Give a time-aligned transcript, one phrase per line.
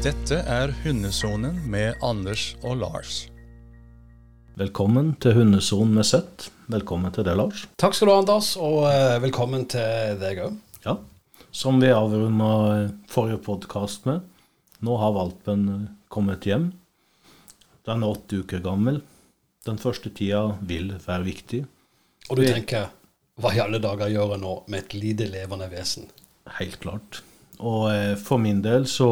[0.00, 3.26] Dette er Hundesonen med Anders og Lars.
[4.56, 6.46] Velkommen til Hundesonen med Sett.
[6.72, 7.66] Velkommen til deg, Lars.
[7.76, 10.56] Takk skal du ha, Anders, og eh, velkommen til deg òg.
[10.86, 10.96] Ja,
[11.52, 14.24] Som vi avrunda forrige podkast med,
[14.80, 16.70] nå har valpen eh, kommet hjem.
[17.84, 19.02] Den er åtte uker gammel.
[19.68, 21.66] Den første tida vil være viktig.
[22.32, 22.88] Og du tenker
[23.36, 26.08] hva i alle dager gjør jeg nå med et lite levende vesen?
[26.56, 27.20] Helt klart.
[27.60, 29.10] Og eh, for min del så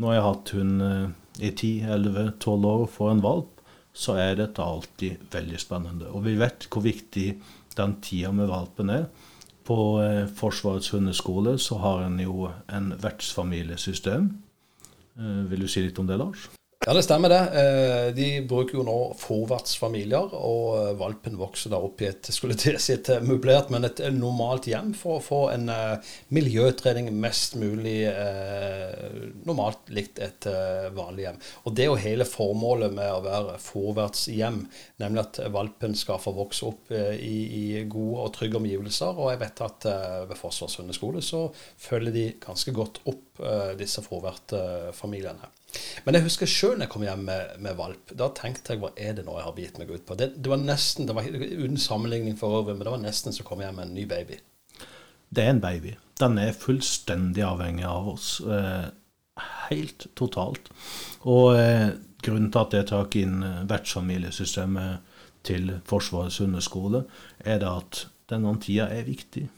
[0.00, 1.08] Når jeg hatt hund eh,
[1.42, 3.60] i 10-11-12 år for en valp,
[3.92, 6.08] så er dette alltid veldig spennende.
[6.16, 7.26] Og vi vet hvor viktig
[7.76, 9.06] den tida med valpen er.
[9.66, 14.32] På eh, Forsvarets hundeskole så har en jo en vertsfamiliesystem.
[15.18, 16.48] Eh, vil du si litt om det, Lars?
[16.82, 17.38] Ja, det stemmer det.
[17.62, 22.56] Eh, De bruker jo nå forvertsfamilier, og eh, valpen vokser da opp i et skulle
[22.58, 27.54] til si et møblert, men et normalt hjem for å få en eh, miljøtrening mest
[27.60, 29.14] mulig eh,
[29.46, 31.38] normalt likt et eh, vanlig hjem.
[31.62, 34.58] Og det er jo hele formålet med å være forvertshjem,
[35.06, 39.22] nemlig at valpen skal få vokse opp eh, i, i gode og trygge omgivelser.
[39.22, 41.46] Og jeg vet at eh, ved Forsvarshundeskole så
[41.86, 45.54] følger de ganske godt opp eh, disse forvertfamiliene.
[46.04, 48.14] Men jeg husker sjøl når jeg kom hjem med, med, valp.
[48.18, 50.16] Da tenkte jeg hva er det nå jeg har bitt meg ut på?
[50.18, 53.46] Det, det var nesten, det var uten sammenligning for øvrig, men det var nesten så
[53.46, 54.40] kom jeg hjem med en ny baby.
[55.32, 55.94] Det er en baby.
[56.20, 58.34] Den er fullstendig avhengig av oss.
[58.44, 58.90] Eh,
[59.70, 60.68] helt totalt.
[61.24, 61.88] Og eh,
[62.22, 67.06] grunnen til at jeg tar inn eh, vertsfamiliesystemet til Forsvarets hundeskole,
[67.40, 69.48] er det at denne tida er viktig.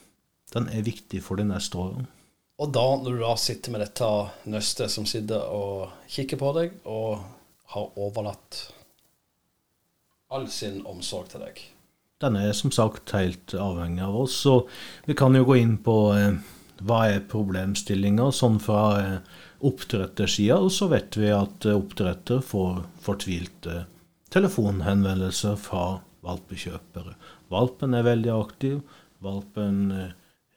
[0.54, 2.06] Den er viktig for de neste årene.
[2.62, 4.08] Og da, når du da sitter med dette
[4.50, 7.24] nøstet som sitter og kikker på deg, og
[7.74, 8.60] har overlatt
[10.34, 11.58] all sin omsorg til deg
[12.22, 14.62] Den er som sagt helt avhengig av oss, så
[15.08, 16.38] vi kan jo gå inn på eh,
[16.86, 19.18] hva er problemstillinga sånn fra eh,
[19.64, 23.84] oppdrettersida, og så vet vi at eh, oppdretter får fortvilte
[24.34, 25.84] telefonhenvendelser fra
[26.24, 27.14] valpekjøpere.
[27.52, 28.80] Valpen er veldig aktiv.
[29.24, 30.12] Valpen eh,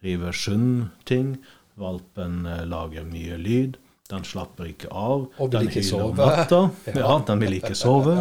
[0.06, 1.35] river sund ting.
[1.78, 3.78] Valpen eh, lager mye lyd.
[4.08, 5.28] Den slapper ikke av.
[5.38, 6.26] Og vil den ikke om sove.
[6.32, 6.62] natta.
[7.02, 8.18] Ja, den vil ikke sove.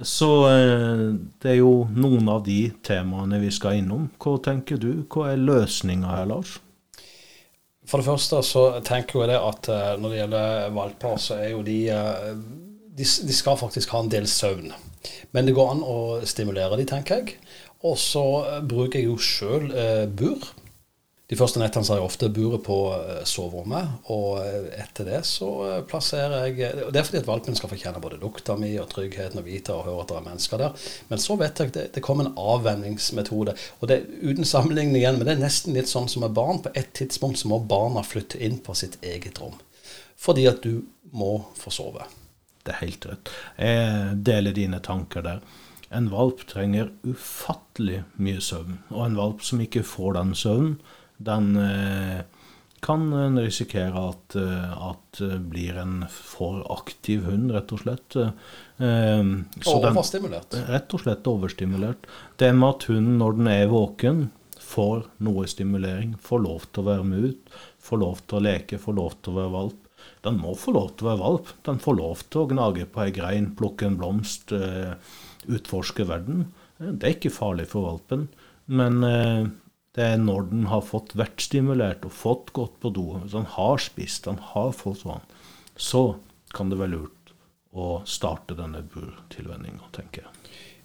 [0.00, 1.04] Så eh,
[1.42, 4.08] det er jo noen av de temaene vi skal innom.
[4.20, 5.04] Hva tenker du?
[5.10, 6.58] Hva er løsninga her, Lars?
[7.90, 11.54] For det første så tenker jeg det at eh, når det gjelder valper, så er
[11.56, 11.80] jo de
[13.00, 14.72] de, de skal faktisk ha en del søvn.
[15.32, 15.98] Men det går an å
[16.28, 17.36] stimulere de, tenker jeg.
[17.86, 18.24] Og så
[18.68, 20.50] bruker jeg jo sjøl eh, bur.
[21.30, 25.50] De første nettene har jeg ofte buret på eh, soverommet, og eh, etter det så
[25.68, 28.72] eh, plasserer jeg og Det er fordi at valpen skal få kjenne både lukta mi
[28.82, 30.88] og tryggheten og vite og høre at det er mennesker der.
[31.12, 33.54] Men så vet jeg at det, det kommer en avvenningsmetode.
[33.78, 36.64] Og det er uten sammenligning igjen, men det er nesten litt sånn som med barn.
[36.66, 39.54] På et tidspunkt så må barna flytte inn på sitt eget rom.
[40.18, 40.82] Fordi at du
[41.14, 42.10] må få sove.
[42.66, 43.36] Det er helt rett.
[43.54, 45.44] Jeg deler dine tanker der.
[45.94, 48.82] En valp trenger ufattelig mye søvn.
[48.90, 50.80] Og en valp som ikke får den søvnen,
[51.20, 52.22] den eh,
[52.80, 58.16] kan risikere at, eh, at eh, blir en for aktiv hund, rett og slett.
[58.16, 60.50] Så overstimulert?
[60.54, 60.68] den-.
[60.72, 62.08] Rett og slett overstimulert.
[62.40, 64.28] Det med at hunden, når den er våken,
[64.70, 68.80] får noe stimulering, får lov til å være med ut, får lov til å leke,
[68.80, 69.86] får lov til å være valp.
[70.24, 71.50] Den må få lov til å være valp.
[71.66, 74.94] Den får lov til å gnage på ei grein, plukke en blomst, eh,
[75.48, 76.46] utforske verden.
[76.78, 78.28] Eh, Det er ikke farlig for valpen.
[78.68, 79.48] Men eh,
[79.98, 83.48] det er når den har fått vært stimulert og fått gått på do, hvis den
[83.56, 85.24] har spist, den har fått vann,
[85.74, 86.20] så
[86.54, 87.32] kan det være lurt
[87.70, 90.36] å starte denne burtilvenninga, tenker jeg.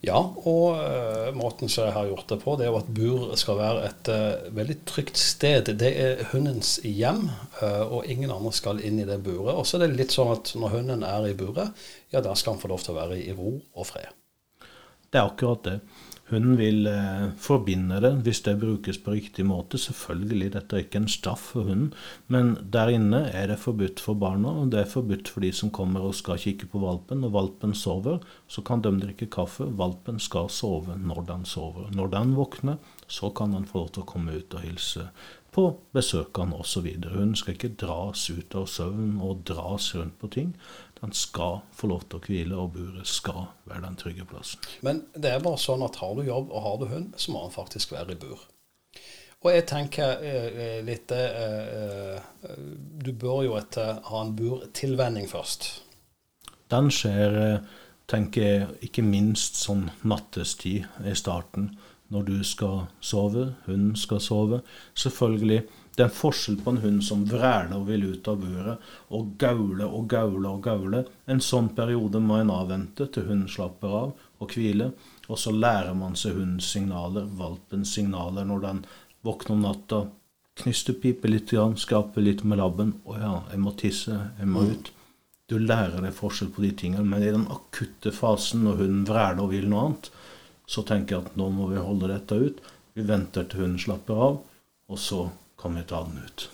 [0.05, 3.31] Ja, og uh, måten som jeg har gjort det på, det er jo at bur
[3.41, 5.71] skal være et uh, veldig trygt sted.
[5.81, 7.23] Det er hundens hjem,
[7.61, 9.55] uh, og ingen andre skal inn i det buret.
[9.55, 12.53] Og så er det litt sånn at når hunden er i buret, ja, da skal
[12.53, 14.13] han få lov til å være i ro og fred.
[15.09, 15.79] Det er akkurat det.
[16.31, 19.77] Hunden vil eh, forbinde det hvis det brukes på riktig måte.
[19.77, 21.91] Selvfølgelig, dette er ikke en straff for hunden,
[22.33, 25.69] men der inne er det forbudt for barna, og det er forbudt for de som
[25.69, 27.21] kommer og skal kikke på valpen.
[27.21, 29.69] Når valpen sover, så kan de drikke kaffe.
[29.77, 31.93] Valpen skal sove når den sover.
[31.93, 35.09] Når den våkner, så kan den få lov til å komme ut og hilse
[35.55, 36.87] på besøkene osv.
[37.13, 40.51] Hun skal ikke dras ut av søvn og dras rundt på ting.
[40.99, 44.63] Den skal få lov til å hvile, og buret skal være den trygge plassen.
[44.85, 47.45] Men det er bare sånn at har du jobb og har du hund, så må
[47.45, 48.43] han faktisk være i bur.
[49.45, 51.41] Og jeg tenker eh, litt eh,
[52.17, 52.53] eh,
[53.05, 55.67] Du bør jo etter ha en burtilvenning først.
[56.73, 57.75] Den skjer, eh,
[58.09, 61.75] tenker jeg, ikke minst sånn nattestid i starten.
[62.15, 64.61] Når du skal sove, hunden skal sove.
[64.95, 65.65] Selvfølgelig,
[65.95, 68.81] Det er en forskjell på en hund som vræler og vil ut av buret,
[69.15, 71.05] og gauler og gauler og gauler.
[71.31, 74.11] En sånn periode må en avvente til hunden slapper av
[74.43, 74.91] og hviler.
[75.29, 78.83] Og så lærer man seg hundens signaler, valpens signaler, når den
[79.23, 80.01] våkner om natta.
[80.59, 82.93] Knystepiper litt, skraper litt med labben.
[83.05, 84.19] 'Å ja, jeg må tisse.
[84.39, 84.91] Jeg må ut.'
[85.47, 87.05] Du lærer deg forskjell på de tingene.
[87.05, 90.09] Men i den akutte fasen, når hunden vræler og vil noe annet,
[90.65, 92.61] så tenker jeg at nå må vi holde dette ut.
[92.95, 94.37] Vi venter til hunden slapper av,
[94.89, 95.27] og så
[95.59, 96.47] kan vi ta den ut.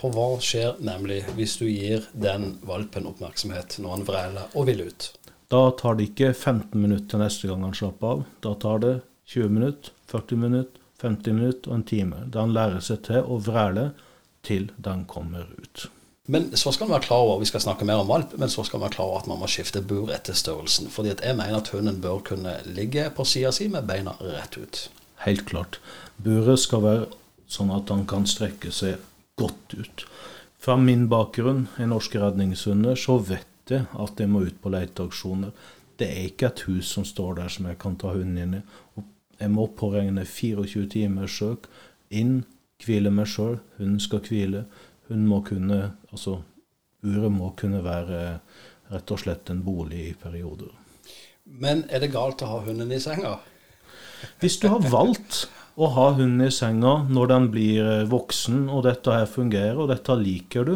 [0.00, 4.86] For hva skjer nemlig hvis du gir den valpen oppmerksomhet når han vræler og vil
[4.86, 5.10] ut?
[5.50, 8.26] Da tar det ikke 15 minutter til neste gang han slapper av.
[8.40, 8.94] Da tar det
[9.34, 12.24] 20 minutter, 40 minutter, 50 minutter og en time.
[12.30, 13.90] Da han lærer seg til å vræle
[14.46, 15.88] til den kommer ut.
[16.30, 18.62] Men så skal man være klar over vi skal snakke mer om valp, men så
[18.62, 20.90] skal man være klar over at man må skifte bur etter størrelsen.
[20.90, 24.58] fordi at jeg mener at hunden bør kunne ligge på sida si med beina rett
[24.58, 24.90] ut.
[25.26, 25.80] Helt klart.
[26.22, 27.06] Buret skal være
[27.50, 29.02] sånn at han kan strekke seg
[29.40, 30.04] godt ut.
[30.60, 35.50] Fra min bakgrunn i norske redningshunder så vet jeg at jeg må ut på leteaksjoner.
[35.98, 38.62] Det er ikke et hus som står der som jeg kan ta hunden inn i.
[39.40, 41.66] Jeg må påregne 24 timers søk.
[42.10, 42.44] Inn,
[42.84, 43.58] hvile meg sjøl.
[43.80, 44.64] Hunden skal hvile.
[45.10, 45.80] Hun må kunne
[46.10, 46.40] Altså,
[47.06, 48.40] uret må kunne være
[48.90, 50.72] rett og slett en bolig i perioder.
[51.44, 53.36] Men er det galt å ha hunden i senga?
[54.42, 55.44] Hvis du har valgt
[55.80, 59.90] å ha hunden i senga når den blir eh, voksen, og dette her fungerer, og
[59.92, 60.74] dette liker du,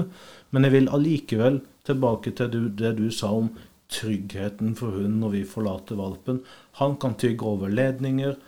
[0.55, 3.51] men jeg vil allikevel tilbake til det du sa om
[3.93, 6.41] tryggheten for hunden når vi forlater valpen.
[6.81, 8.39] Han kan tygge over ledninger.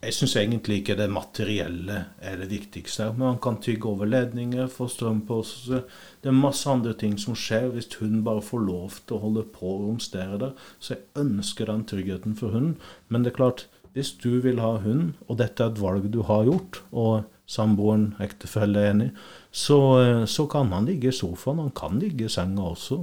[0.00, 3.12] Eh, jeg syns egentlig ikke det materielle er det viktigste.
[3.16, 5.84] Men han kan tygge over ledninger, få strøm på seg.
[6.22, 9.44] Det er masse andre ting som skjer hvis hun bare får lov til å holde
[9.44, 10.56] på og romstere der.
[10.80, 12.78] Så jeg ønsker den tryggheten for hunden.
[13.08, 16.22] Men det er klart, hvis du vil ha hund, og dette er et valg du
[16.22, 19.08] har gjort, og samboeren, ektefelle er enig,
[19.50, 19.80] så,
[20.30, 21.58] så kan han ligge i sofaen.
[21.58, 23.02] Han kan ligge i senga også.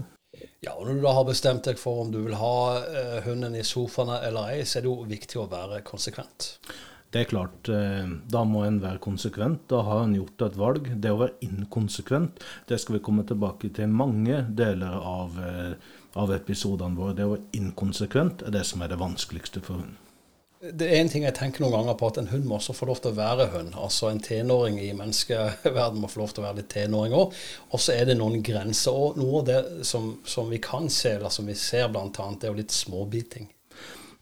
[0.66, 3.56] Ja, og Når du da har bestemt deg for om du vil ha uh, hunden
[3.56, 6.50] i sofaen eller ei, så er det jo viktig å være konsekvent.
[7.13, 9.68] Det er klart, uh, da må en være konsekvent.
[9.72, 10.89] Da har en gjort et valg.
[10.98, 16.36] Det å være inkonsekvent, det skal vi komme tilbake til mange deler av, uh, av
[16.36, 17.16] episodene våre.
[17.18, 20.06] Det å være inkonsekvent er det som er det vanskeligste for hunden.
[20.57, 22.88] Det er en ting jeg tenker noen ganger på, at en hund må også få
[22.89, 23.75] lov til å være hund.
[23.77, 27.36] Altså En tenåring i menneskeverden må få lov til å være litt tenåring òg.
[27.69, 28.95] Og så er det noen grenser.
[28.95, 32.50] Og noe av det som, som vi kan se, eller som vi ser bl.a., er
[32.50, 33.51] jo litt småbiting.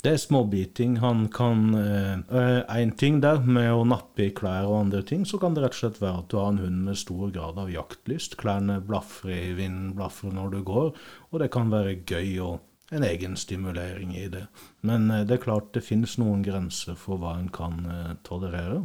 [0.03, 0.99] Det er småbiting.
[1.01, 5.39] Han kan Én eh, ting der med å nappe i klær og andre ting, så
[5.41, 7.71] kan det rett og slett være at du har en hund med stor grad av
[7.73, 8.35] jaktlyst.
[8.37, 10.91] Klærne blafrer i vinden, blafrer når du går,
[11.31, 12.51] og det kan være gøy å
[12.95, 14.45] en egen stimulering i det.
[14.85, 18.83] Men eh, det er klart det finnes noen grenser for hva en kan eh, tolerere.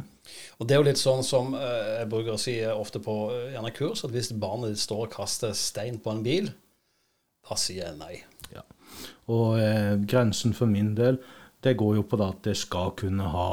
[0.59, 3.15] Og Det er jo litt sånn som eh, jeg bruker å si ofte på
[3.53, 6.51] gjerne kurs, at hvis barnet ditt står og kaster stein på en bil,
[7.47, 8.15] da sier jeg nei.
[8.53, 8.63] Ja.
[9.31, 11.19] Og eh, grensen for min del,
[11.61, 13.49] det går jo på det at jeg skal kunne ha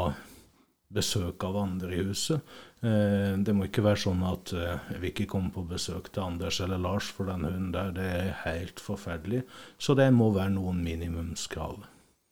[0.94, 2.40] besøk av andre i huset.
[2.78, 6.22] Eh, det må ikke være sånn at vi jeg vil ikke komme på besøk til
[6.22, 7.94] Anders eller Lars for den hunden der.
[7.94, 9.42] Det er helt forferdelig.
[9.78, 11.80] Så det må være noen minimumskrav.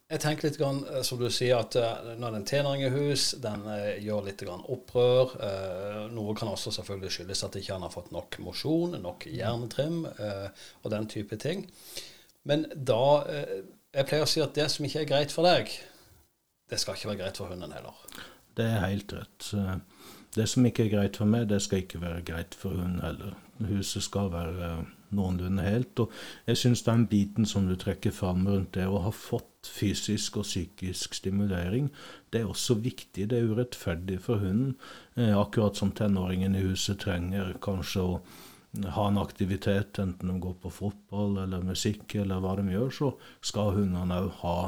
[0.07, 2.93] Jeg tenker litt, grann, eh, som du sier, at når det er en tenåring i
[2.95, 3.67] hus, den
[4.05, 5.35] gjør litt grann opprør.
[6.15, 10.91] Noe kan også selvfølgelig skyldes at ikke han har fått nok mosjon, nok hjernetrim og
[10.95, 11.67] den type ting.
[12.47, 13.25] Men da
[13.97, 15.71] Jeg pleier å si at det som ikke er greit for deg,
[16.69, 17.97] det skal ikke være greit for hunden heller.
[18.57, 19.51] Det er helt rett.
[20.37, 23.37] Det som ikke er greit for meg, det skal ikke være greit for hun heller.
[23.69, 24.71] Huset skal være
[25.17, 26.01] noenlunde helt.
[26.03, 26.13] Og
[26.47, 30.47] jeg syns den biten som du trekker fram rundt det å ha fått fysisk og
[30.47, 31.89] psykisk stimulering,
[32.33, 33.29] det er også viktig.
[33.31, 34.77] Det er urettferdig for hunden.
[35.17, 38.21] Eh, akkurat som tenåringen i huset trenger kanskje å
[38.93, 43.13] ha en aktivitet, enten de går på fotball eller musikk eller hva de gjør, så
[43.41, 44.59] skal hundene òg ha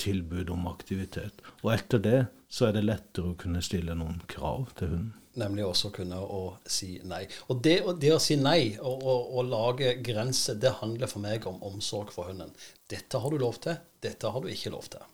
[0.00, 1.40] tilbud om aktivitet.
[1.62, 2.20] Og etter det
[2.50, 5.16] så er det lettere å kunne stille noen krav til hunden.
[5.38, 7.22] Nemlig også kunne å si nei.
[7.52, 11.46] Og det, det å si nei og, og, og, lage grenser, det handler for meg
[11.46, 12.50] om omsorg for hunden.
[12.90, 15.06] Dette har du lov til, dette har du ikke lov til.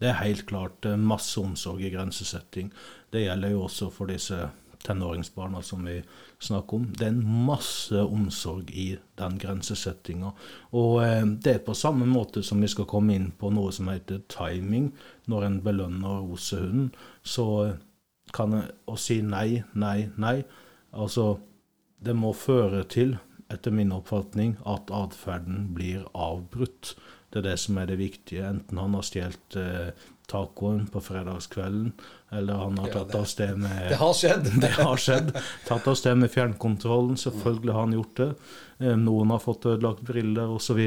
[0.00, 2.72] Det er helt klart masse omsorg i grensesetting.
[3.12, 4.48] Det gjelder jo også for disse
[4.86, 5.98] tenåringsbarna som vi
[6.42, 6.86] snakker om.
[6.94, 10.32] Det er en masse omsorg i den grensesettinga.
[10.78, 13.90] Og eh, det er på samme måte som vi skal komme inn på noe som
[13.90, 14.92] heter timing.
[15.26, 16.92] Når en belønner rosehunden.
[17.22, 17.76] så
[18.32, 20.42] kan en å si nei, nei, nei
[20.92, 21.38] Altså,
[22.00, 23.18] det må føre til,
[23.52, 26.94] etter min oppfatning, at atferden blir avbrutt.
[27.28, 28.46] Det er det som er det viktige.
[28.48, 31.92] Enten han har stjålet eh, tacoen på fredagskvelden,
[32.30, 34.48] eller han har tatt av sted med Det har skjedd.
[34.60, 35.30] det har skjedd.
[35.66, 37.16] Tatt av sted med fjernkontrollen.
[37.16, 38.28] Selvfølgelig har han gjort det.
[38.78, 40.82] Eh, Noen har fått ødelagt briller osv.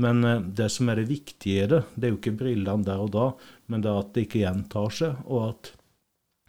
[0.00, 3.04] Men eh, det som er det viktige i det, det er jo ikke brillene der
[3.04, 3.26] og da,
[3.68, 5.74] men det er at det ikke gjentar seg, og at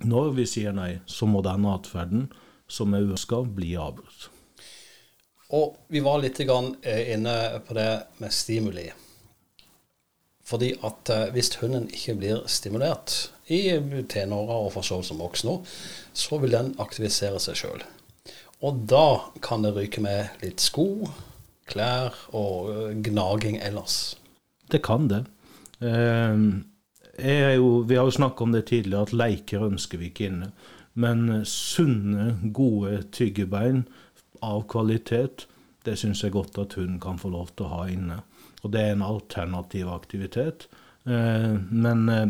[0.07, 2.29] når vi sier nei, så må den atferden
[2.71, 4.29] som er uønska, bli avbrutt.
[5.51, 7.89] Og vi var litt grann, eh, inne på det
[8.23, 8.87] med stimuli.
[10.51, 13.77] Fordi at eh, hvis hunden ikke blir stimulert i
[14.11, 15.57] tenåra og for så vidt som voksen nå,
[16.13, 17.85] så vil den aktivisere seg sjøl.
[18.61, 21.07] Og da kan det ryke med litt sko,
[21.71, 24.17] klær og eh, gnaging ellers.
[24.71, 25.23] Det kan det.
[25.79, 26.35] Eh,
[27.21, 30.51] er jo, vi har jo snakka om det tidligere, at leker ønsker vi ikke inne.
[30.93, 33.85] Men sunne, gode tyggebein
[34.43, 35.45] av kvalitet,
[35.85, 38.19] det syns jeg godt at hunden kan få lov til å ha inne.
[38.61, 40.67] Og det er en alternativ aktivitet.
[41.05, 42.27] Eh, men eh,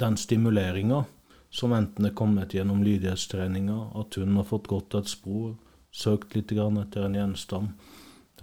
[0.00, 1.04] den stimuleringa
[1.50, 5.54] som enten er kommet gjennom lydighetstreninga, at hunden har fått gått et spor,
[5.94, 7.70] søkt litt etter en gjenstand,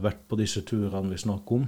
[0.02, 1.68] vært på disse turene vi snakker om,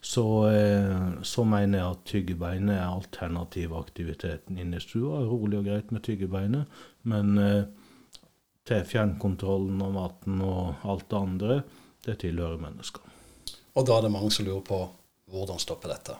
[0.00, 5.24] så, eh, så mener jeg at tyggebeinet er alternativ aktiviteten inne i stua.
[5.26, 7.36] Rolig og greit med tyggebeinet, men
[8.64, 11.62] til fjernkontrollen og maten og alt det andre,
[12.06, 13.09] det tilhører mennesker.
[13.76, 14.80] Og da er det mange som lurer på
[15.30, 16.16] hvordan stoppe dette.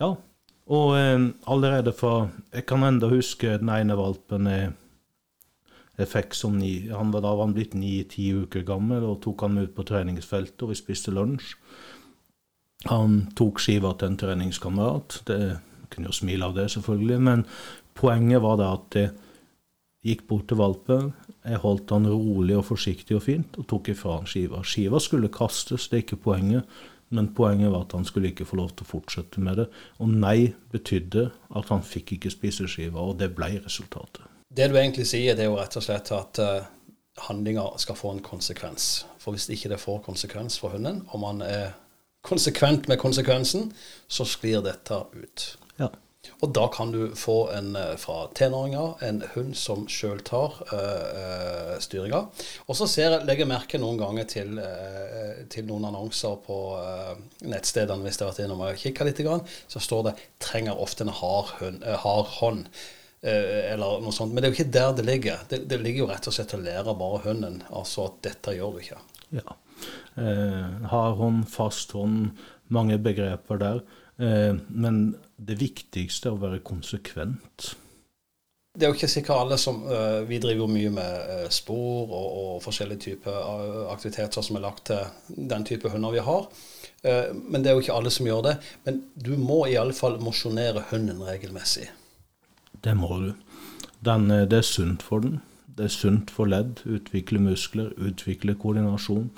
[0.00, 0.10] Ja,
[0.66, 4.72] og eh, allerede fra Jeg kan enda huske den ene valpen jeg,
[5.96, 6.88] jeg fikk som ni.
[6.92, 10.62] Han var, da var han blitt ni-ti uker gammel, og tok han ut på treningsfeltet,
[10.62, 11.54] og vi spiste lunsj.
[12.90, 15.22] Han tok skiva til en treningskamerat.
[15.26, 15.40] Det
[15.88, 17.46] kunne jo smile av det, selvfølgelig, men
[17.96, 19.14] poenget var det at jeg
[20.06, 21.12] gikk bort til valpen.
[21.46, 24.62] Jeg holdt han rolig og forsiktig og fint, og tok ifra han skiva.
[24.66, 26.78] Skiva skulle kastes, det er ikke poenget.
[27.14, 29.66] Men poenget var at han skulle ikke få lov til å fortsette med det.
[30.02, 34.24] Og nei betydde at han fikk ikke spise skiva, og det ble resultatet.
[34.56, 36.66] Det du egentlig sier, det er jo rett og slett at uh,
[37.28, 39.04] handlinga skal få en konsekvens.
[39.22, 41.76] For hvis ikke det får konsekvens for hunden, og man er
[42.26, 43.70] konsekvent med konsekvensen,
[44.08, 45.46] så sklir dette ut.
[45.78, 45.92] Ja.
[46.44, 51.76] Og da kan du få en eh, fra tenåringer, en hund som sjøl tar øh,
[51.82, 52.22] styringa.
[52.66, 52.88] Og så
[53.24, 57.14] legger jeg merke noen ganger til, øh, til noen annonser på øh,
[57.48, 59.22] nettstedene, hvis jeg har vært innom og kikka litt,
[59.68, 62.66] så står det 'trenger ofte en hard, hund, hard hånd'.
[63.26, 64.34] eller noe sånt.
[64.34, 65.38] Men det er jo ikke der det ligger.
[65.48, 68.76] Det, det ligger jo rett og slett å lære bare hunden altså at dette gjør
[68.76, 68.98] du ikke.
[69.34, 69.56] Ja.
[70.92, 72.36] hard hånd, fast hånd,
[72.68, 73.80] mange begreper der.
[74.16, 77.74] men det viktigste er å være konsekvent.
[78.76, 82.10] Det er jo ikke sikkert alle som uh, Vi driver jo mye med uh, spor
[82.12, 83.36] og, og forskjellige typer
[83.92, 86.48] aktiviteter som er lagt til den type hunder vi har.
[87.06, 88.54] men det er jo ikke alle som gjør det.
[88.84, 91.86] Men du må iallfall mosjonere hunden regelmessig.
[92.82, 93.28] Det må du.
[94.02, 95.38] Den, det er sunt for den.
[95.76, 96.80] Det er sunt for ledd.
[96.88, 99.28] Utvikle muskler, utvikle koordinasjon.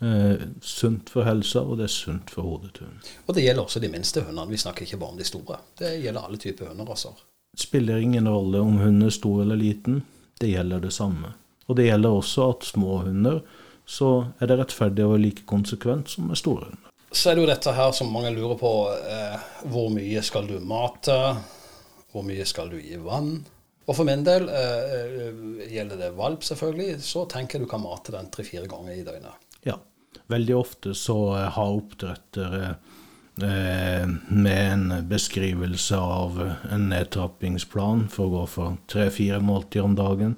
[0.00, 2.82] Eh, sunt for helsa, og det er sunt for hodet.
[3.26, 4.50] Og det gjelder også de minste hundene.
[4.52, 5.60] Vi snakker ikke bare om de store.
[5.78, 7.16] Det gjelder alle typer hunderaser.
[7.56, 10.02] Det spiller ingen rolle om hunden er stor eller liten.
[10.40, 11.32] Det gjelder det samme.
[11.66, 13.40] Og det gjelder også at små hunder
[13.86, 16.92] så er det rettferdig å være like konsekvent som med store hunder.
[17.14, 18.72] Så er det jo dette her som mange lurer på.
[18.92, 21.16] Eh, hvor mye skal du mate?
[22.12, 23.38] Hvor mye skal du gi vann?
[23.86, 28.12] Og for min del, eh, gjelder det valp selvfølgelig, så tenker jeg du kan mate
[28.12, 29.45] den tre-fire ganger i døgnet.
[30.32, 32.74] Veldig ofte så har oppdrettere
[33.42, 40.36] eh, med en beskrivelse av en nedtrappingsplan for å gå fra tre-fire måltider om dagen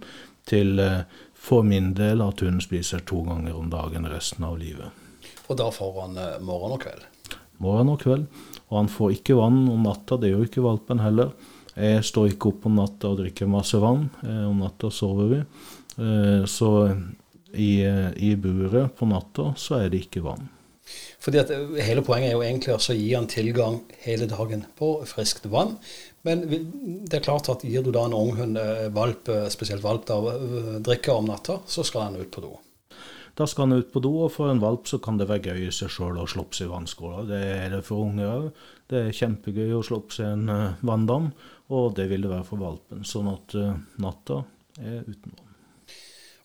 [0.48, 1.02] til eh,
[1.38, 4.90] for min del at hun spiser to ganger om dagen resten av livet.
[5.48, 7.06] Og da får han eh, morgen og kveld.
[7.62, 8.26] Morgen og kveld.
[8.68, 11.32] Og han får ikke vann om natta, det gjør ikke valpen heller.
[11.78, 14.08] Jeg står ikke opp om natta og drikker masse vann.
[14.26, 15.40] Eh, om natta sover vi.
[16.02, 16.72] Eh, så
[17.54, 17.82] i,
[18.16, 20.48] i, buret på natta så er det ikke vann.
[21.20, 21.50] Fordi at
[21.84, 25.76] Hele poenget er jo egentlig å gi han tilgang hele dagen på friskt vann.
[26.26, 28.58] Men det er klart at gir du da en unghund,
[28.96, 30.18] valp, spesielt valp, da,
[30.84, 32.54] drikke om natta, så skal han ut på do.
[33.38, 35.68] Da skal han ut på do, og for en valp så kan det være gøy
[35.68, 37.22] i seg sjøl å slåpse i vannskåla.
[37.28, 38.48] Det er det for unger òg.
[38.90, 40.48] Det er kjempegøy å slåpse en
[40.82, 41.30] vanndam,
[41.70, 43.04] og det vil det være for valpen.
[43.06, 43.54] Sånn at
[44.02, 44.42] natta
[44.80, 45.47] er uten vann.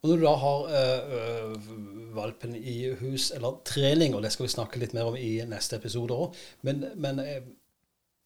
[0.03, 4.51] Og når du da har øh, valpen i hus, eller trening, og det skal vi
[4.51, 6.36] snakke litt mer om i neste episode òg,
[6.67, 7.45] men, men jeg,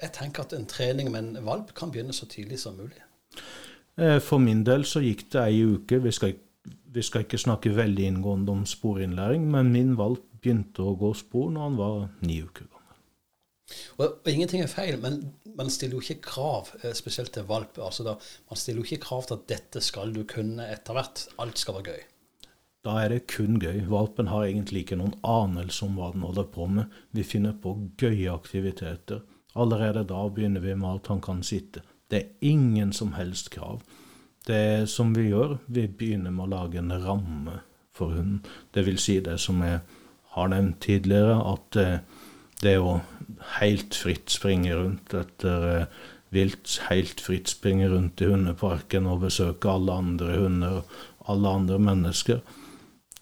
[0.01, 3.03] jeg tenker at en trening med en valp kan begynne så tidlig som mulig.
[4.25, 5.98] For min del så gikk det ei uke.
[6.01, 6.34] Vi skal,
[6.93, 11.50] vi skal ikke snakke veldig inngående om sporinnlæring, men min valp begynte å gå spor
[11.53, 12.76] når han var ni uker.
[13.97, 15.19] Og, og, ingenting er feil, men
[15.57, 17.79] man stiller jo ikke krav, eh, spesielt til valp.
[17.83, 18.15] Altså da,
[18.50, 21.25] man stiller jo ikke krav til at dette skal du kunne etter hvert.
[21.43, 22.05] Alt skal være gøy.
[22.88, 23.81] Da er det kun gøy.
[23.91, 26.93] Valpen har egentlig ikke noen anelse om hva den holder på med.
[27.12, 29.25] Vi finner på gøye aktiviteter.
[29.57, 31.83] Allerede da begynner vi med at han kan sitte.
[32.07, 33.81] Det er ingen som helst krav.
[34.47, 37.57] Det som vi gjør, vi begynner med å lage en ramme
[37.91, 38.45] for hunden.
[38.71, 39.81] Det vil si det som jeg
[40.38, 41.79] har nevnt tidligere, at
[42.63, 42.99] det å
[43.59, 45.85] helt fritt springe rundt etter eh,
[46.35, 51.79] vilt, helt fritt springe rundt i hundeparken og besøke alle andre hunder og alle andre
[51.79, 52.43] mennesker,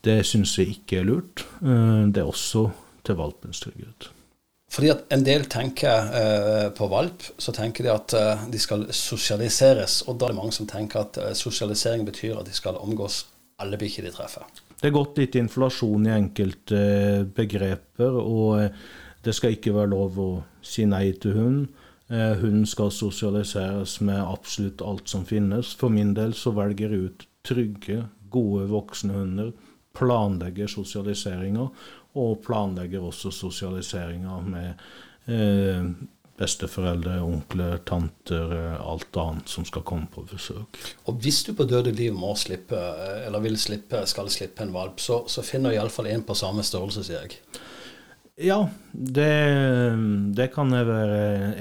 [0.05, 1.45] det syns jeg ikke er lurt.
[1.61, 2.67] Eh, det er også
[3.05, 4.11] til valpens trygghet.
[4.75, 8.87] Fordi at En del tenker eh, på valp, så tenker de at eh, de skal
[8.91, 10.01] sosialiseres.
[10.09, 13.23] Og da er det mange som tenker at eh, sosialisering betyr at de skal omgås
[13.61, 14.43] alle bikkjer de treffer.
[14.75, 18.59] Det er gått litt inflasjon i enkelte eh, begreper, og
[19.25, 20.29] det skal ikke være lov å
[20.65, 21.67] si nei til hunden.
[22.07, 25.73] Eh, hunden skal sosialiseres med absolutt alt som finnes.
[25.73, 29.53] For min del så velger jeg ut trygge, gode voksne hunder.
[29.95, 31.69] Planlegger sosialiseringa,
[32.15, 34.85] og planlegger også sosialiseringa med
[35.31, 35.87] eh,
[36.37, 40.77] besteforeldre, onkler, tanter, alt annet som skal komme på besøk.
[41.07, 42.77] Og hvis du på døde liv må slippe,
[43.25, 46.65] eller vil slippe, skal slippe en valp, så, så finner du iallfall en på samme
[46.67, 47.39] størrelse, sier jeg.
[48.35, 49.31] Ja, det,
[50.35, 51.19] det, kan jeg være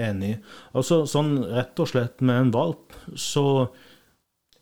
[0.08, 0.38] enig i.
[0.74, 3.68] Altså, sånn rett og slett med en valp, så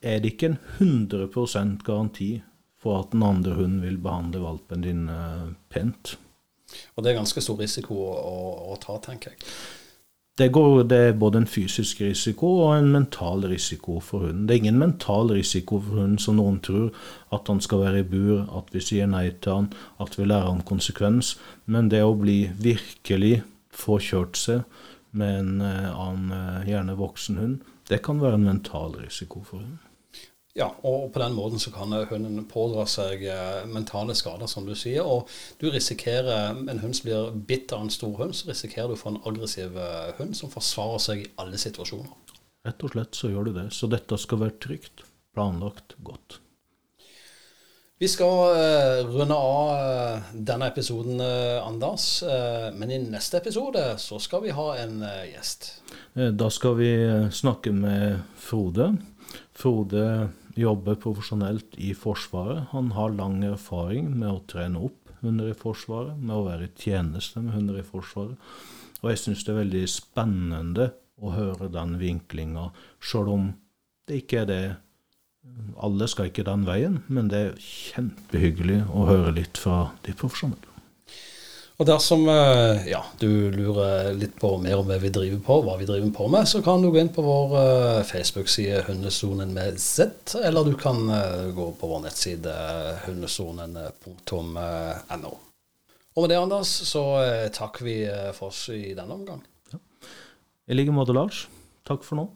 [0.02, 2.34] er det ikke en 100% garanti
[2.82, 6.16] for at den andre hunden vil behandle valpen din uh, pent.
[6.96, 8.36] Og det er ganske stor risiko å,
[8.74, 9.48] å ta, tenker jeg.
[10.38, 14.46] Det, går, det, er både en fysisk risiko og en mental risiko for hunden.
[14.48, 16.88] Det er ingen mental risiko for hunden som noen tror,
[17.36, 19.68] at han skal være i bur, at vi sier nei til han,
[20.00, 21.34] at vi lærer han konsekvens.
[21.68, 23.42] Men det å bli virkelig
[23.76, 24.64] få kjørt seg
[25.12, 27.56] med en eh, annen, eh, gjerne voksen hund,
[27.92, 29.91] det kan være en mental risiko for hunden.
[30.52, 34.74] Ja, og på den måten så kan hunden pådra seg eh, mentale skader, som du
[34.76, 35.06] sier.
[35.08, 35.30] Og
[35.62, 39.00] du risikerer, en hund som blir bitt av en stor hund, så risikerer du å
[39.00, 42.36] få en aggressiv eh, hund som forsvarer seg i alle situasjoner.
[42.68, 43.70] Rett og slett så gjør du det.
[43.72, 46.36] Så dette skal være trygt, planlagt, godt.
[48.02, 51.20] Vi skal uh, runde av denne episoden,
[51.62, 52.06] Anders.
[52.74, 55.68] men i neste episode så skal vi ha en gjest.
[56.34, 56.90] Da skal vi
[57.30, 58.88] snakke med Frode.
[59.54, 60.02] Frode
[60.58, 62.68] jobber profesjonelt i Forsvaret.
[62.72, 66.72] Han har lang erfaring med å trene opp hunder i Forsvaret, med å være i
[66.78, 68.38] tjeneste med hunder i Forsvaret.
[69.02, 70.88] Og jeg syns det er veldig spennende
[71.22, 72.70] å høre den vinklinga,
[73.02, 73.52] sjøl om
[74.08, 74.64] det ikke er det
[75.82, 80.71] Alle skal ikke den veien, men det er kjempehyggelig å høre litt fra de profesjonelle.
[81.82, 85.74] Og dersom eh, ja, du lurer litt på mer om hva vi driver på, hva
[85.80, 89.80] vi driver på med, så kan du gå inn på vår uh, Facebook-side Hundesonen med
[89.82, 92.54] Z, eller du kan uh, gå på vår nettside
[93.02, 95.32] hundesonen.no.
[96.12, 97.02] Og med det, Anders, så
[97.56, 97.96] takker vi
[98.36, 99.40] for oss i denne omgang.
[99.72, 99.78] Ja.
[100.70, 101.48] I like måte, Lars.
[101.88, 102.28] Takk for nå.